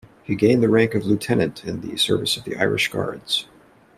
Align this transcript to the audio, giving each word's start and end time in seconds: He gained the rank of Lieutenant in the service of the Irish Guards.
He 0.23 0.33
gained 0.33 0.63
the 0.63 0.67
rank 0.67 0.95
of 0.95 1.05
Lieutenant 1.05 1.63
in 1.63 1.81
the 1.81 1.95
service 1.95 2.35
of 2.35 2.43
the 2.43 2.55
Irish 2.57 2.87
Guards. 2.87 3.45